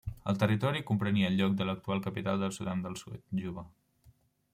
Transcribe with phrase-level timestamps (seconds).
[0.31, 3.65] El territori comprenia el lloc de l'actual capital del Sudan del Sud, Juba.